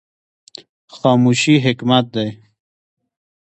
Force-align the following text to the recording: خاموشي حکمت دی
خاموشي 0.95 1.55
حکمت 1.65 2.05
دی 2.13 2.29